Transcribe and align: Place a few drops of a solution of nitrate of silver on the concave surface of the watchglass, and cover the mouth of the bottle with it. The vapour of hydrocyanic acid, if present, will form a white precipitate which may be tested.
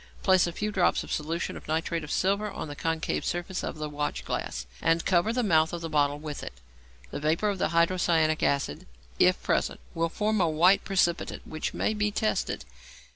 Place 0.23 0.47
a 0.47 0.51
few 0.51 0.71
drops 0.71 1.03
of 1.03 1.11
a 1.11 1.13
solution 1.13 1.55
of 1.55 1.67
nitrate 1.67 2.03
of 2.03 2.09
silver 2.09 2.49
on 2.49 2.67
the 2.67 2.75
concave 2.75 3.23
surface 3.23 3.63
of 3.63 3.77
the 3.77 3.87
watchglass, 3.87 4.65
and 4.81 5.05
cover 5.05 5.31
the 5.31 5.43
mouth 5.43 5.73
of 5.73 5.81
the 5.81 5.91
bottle 5.91 6.17
with 6.17 6.41
it. 6.41 6.53
The 7.11 7.19
vapour 7.19 7.49
of 7.49 7.59
hydrocyanic 7.59 8.41
acid, 8.41 8.87
if 9.19 9.43
present, 9.43 9.79
will 9.93 10.09
form 10.09 10.41
a 10.41 10.49
white 10.49 10.83
precipitate 10.83 11.45
which 11.45 11.75
may 11.75 11.93
be 11.93 12.09
tested. 12.09 12.65